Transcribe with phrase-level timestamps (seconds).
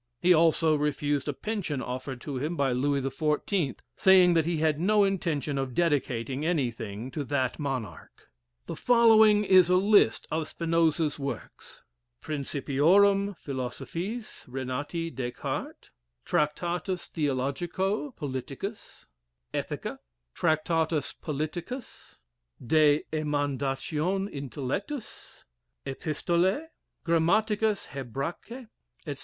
[0.19, 4.79] He also refused a pension offered to him by Louis XIV, saying that he had
[4.79, 8.31] no intention of dedicating anything to that monarch.
[8.65, 11.83] The following is a list of Spinoza's works:
[12.19, 15.91] "Principiorum Philosophise Renati Descartes;"
[16.25, 19.05] "Tractatus Theologico Politicus;"
[19.53, 19.99] "Ethica;"
[20.33, 22.17] "Tractatus Politi cus;"
[22.59, 25.45] "De Emandatione Intellectus;"
[25.85, 26.69] "Epistolæ;"
[27.05, 28.67] "Grammaticus Hebracæ,"
[29.05, 29.19] etc.